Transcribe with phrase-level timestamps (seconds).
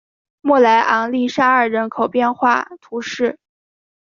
[0.41, 3.37] 莫莱昂利沙尔人口变化图示